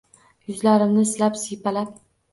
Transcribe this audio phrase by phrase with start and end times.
[0.51, 1.93] Yuzlarimni silab, siypalab